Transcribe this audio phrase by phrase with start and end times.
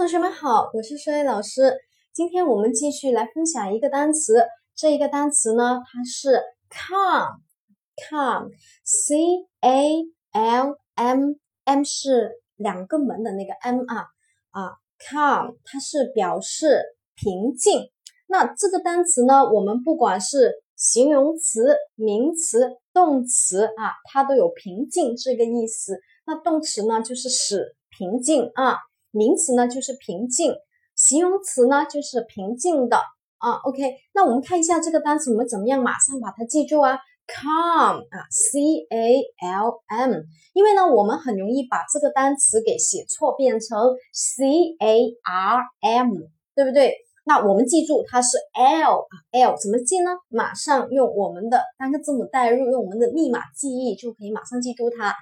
[0.00, 1.76] 同学们好，我是舒薇老师。
[2.14, 9.14] 今天我们继续来分享一个单词，这一个单词呢，它是 calm，calm，c
[9.60, 14.06] a l m，m 是两个门的那个 m 啊
[14.52, 16.82] 啊，calm 它是表示
[17.14, 17.90] 平静。
[18.26, 26.00] 那这个单词呢，我们不管是形容词、名词、动词啊，它都有平静这个意思。
[26.26, 28.78] 那动词呢，就是使平静啊。
[29.10, 30.52] 名词呢就是平静，
[30.94, 32.96] 形容词呢就是平静的
[33.38, 33.56] 啊。
[33.64, 38.58] OK，那我们看一下这个单词，我们怎么样马上把它记住啊？Calm 啊，C
[38.90, 40.12] A L M。
[40.52, 43.78] 因为呢，我们很容易把这个单词给写错，变成
[44.12, 44.44] C
[44.80, 46.14] A R M，
[46.54, 46.94] 对不对？
[47.24, 50.10] 那我们记住它是 L 啊，L 怎么记呢？
[50.28, 55.14] 马上用我们的单个字母代入，用我们的密码记忆就可以马上记住它。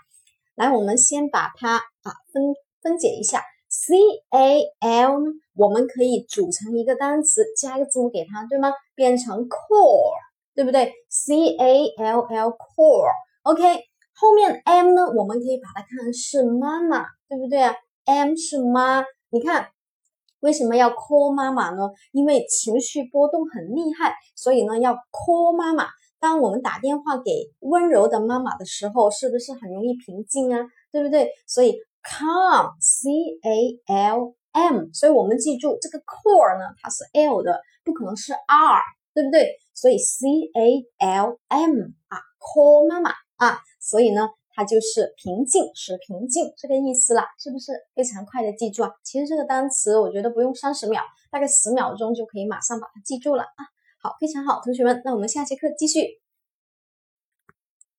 [0.55, 3.43] 来，我们先把它啊分分解一下。
[3.81, 3.95] C
[4.31, 8.73] A L 呢，我们可以组成一个单词，加一个字母给它，对吗？
[8.97, 10.15] 变成 core，
[10.53, 13.63] 对不对？C A L L core，OK。
[14.21, 17.73] 后面 M 呢，我们可以把它看是妈妈，对不对啊
[18.05, 19.69] ？M 是妈，你看
[20.41, 21.89] 为什么要 call 妈妈呢？
[22.11, 25.87] 因为情绪波动很厉害，所以呢要 call 妈妈。
[26.19, 30.67] 当我们打电话给温柔的妈妈的时候，是不是很容易平静啊？
[30.91, 31.31] 对不对？
[31.47, 31.79] 所以。
[32.03, 33.11] Calm, C
[33.43, 38.83] A L M，所以我们记住这个 core 呢，它是 L 的，不可能是 R，
[39.15, 39.57] 对不对？
[39.75, 48.91] 所以 C A L M 啊，call 妈妈啊，所以呢，它就是平静，是平静这个意思啦，是不是非常快的记住啊？
[49.05, 53.65] 其实这个单词我觉得不用三十秒，大概十秒钟就可以马上把它记住了啊。
[54.03, 56.21] 好，非常好，同学们，那我们下节课继续。